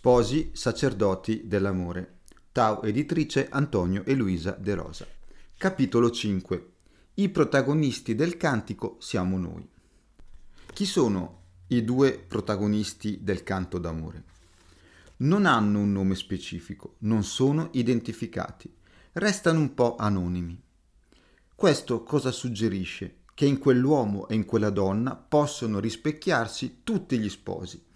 [0.00, 2.20] Sposi, sacerdoti dell'amore.
[2.52, 5.06] Tau editrice Antonio e Luisa De Rosa.
[5.58, 6.70] Capitolo 5.
[7.16, 9.68] I protagonisti del cantico siamo noi.
[10.72, 14.24] Chi sono i due protagonisti del canto d'amore?
[15.18, 18.74] Non hanno un nome specifico, non sono identificati,
[19.12, 20.58] restano un po' anonimi.
[21.54, 23.16] Questo cosa suggerisce?
[23.34, 27.88] Che in quell'uomo e in quella donna possono rispecchiarsi tutti gli sposi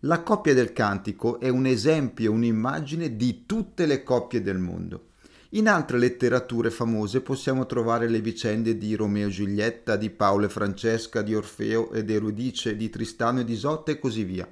[0.00, 5.06] la coppia del cantico è un esempio, un'immagine di tutte le coppie del mondo.
[5.50, 10.50] In altre letterature famose possiamo trovare le vicende di Romeo e Giulietta, di Paolo e
[10.50, 14.46] Francesca, di Orfeo ed Erudice, di Tristano ed Isotta e così via.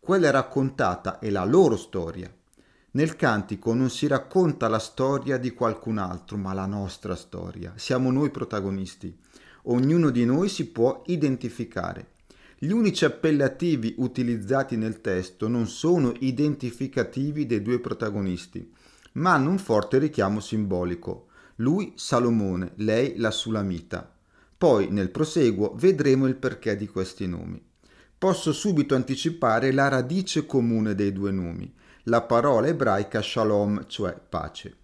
[0.00, 2.32] Quella raccontata è la loro storia.
[2.92, 7.72] Nel cantico non si racconta la storia di qualcun altro, ma la nostra storia.
[7.76, 9.14] Siamo noi protagonisti.
[9.64, 12.12] Ognuno di noi si può identificare.
[12.58, 18.72] Gli unici appellativi utilizzati nel testo non sono identificativi dei due protagonisti,
[19.14, 21.26] ma hanno un forte richiamo simbolico.
[21.56, 24.12] Lui Salomone, lei la Sulamita.
[24.56, 27.62] Poi nel proseguo vedremo il perché di questi nomi.
[28.16, 31.72] Posso subito anticipare la radice comune dei due nomi,
[32.04, 34.76] la parola ebraica shalom, cioè pace.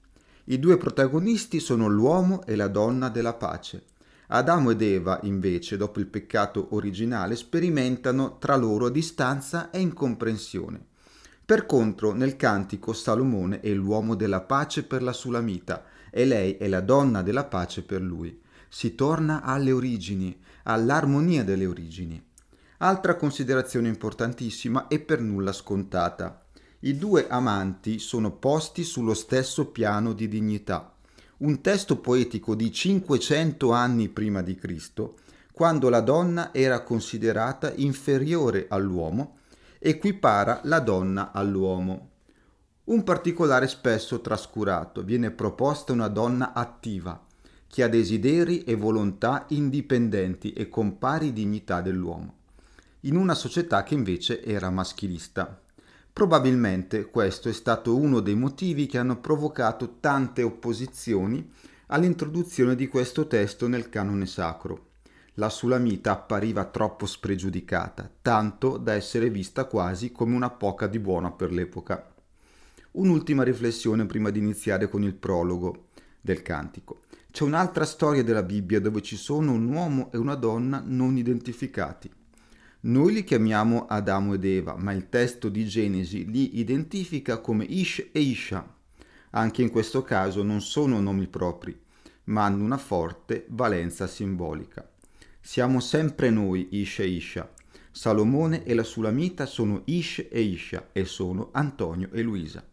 [0.45, 3.84] I due protagonisti sono l'uomo e la donna della pace.
[4.33, 10.86] Adamo ed Eva, invece, dopo il peccato originale, sperimentano tra loro distanza e incomprensione.
[11.45, 16.69] Per contro, nel cantico Salomone è l'uomo della pace per la Sulamita e lei è
[16.69, 18.41] la donna della pace per lui.
[18.69, 22.25] Si torna alle origini, all'armonia delle origini.
[22.78, 26.45] Altra considerazione importantissima e per nulla scontata.
[26.81, 30.95] I due amanti sono posti sullo stesso piano di dignità
[31.41, 35.16] un testo poetico di 500 anni prima di Cristo,
[35.52, 39.38] quando la donna era considerata inferiore all'uomo,
[39.78, 42.08] equipara la donna all'uomo.
[42.84, 47.27] Un particolare spesso trascurato, viene proposta una donna attiva,
[47.66, 52.34] che ha desideri e volontà indipendenti e con pari dignità dell'uomo,
[53.00, 55.62] in una società che invece era maschilista.
[56.13, 61.51] Probabilmente questo è stato uno dei motivi che hanno provocato tante opposizioni
[61.87, 64.89] all'introduzione di questo testo nel canone sacro.
[65.35, 71.31] La Sulamita appariva troppo spregiudicata, tanto da essere vista quasi come una poca di buona
[71.31, 72.13] per l'epoca.
[72.92, 75.87] Un'ultima riflessione prima di iniziare con il prologo
[76.21, 77.03] del cantico.
[77.31, 82.11] C'è un'altra storia della Bibbia dove ci sono un uomo e una donna non identificati.
[82.83, 88.08] Noi li chiamiamo Adamo ed Eva, ma il testo di Genesi li identifica come Ish
[88.11, 88.74] e Isha.
[89.33, 91.79] Anche in questo caso non sono nomi propri,
[92.24, 94.89] ma hanno una forte valenza simbolica.
[95.42, 97.52] Siamo sempre noi Ish e Isha.
[97.91, 102.64] Salomone e la Sulamita sono Ish e Isha e sono Antonio e Luisa.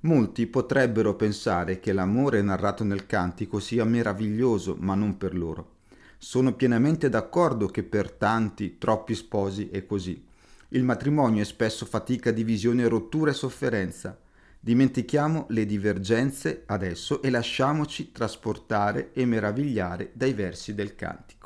[0.00, 5.80] Molti potrebbero pensare che l'amore narrato nel cantico sia meraviglioso, ma non per loro.
[6.24, 10.24] Sono pienamente d'accordo che per tanti, troppi sposi è così.
[10.68, 14.16] Il matrimonio è spesso fatica, divisione, rottura e sofferenza.
[14.60, 21.41] Dimentichiamo le divergenze adesso e lasciamoci trasportare e meravigliare dai versi del cantico.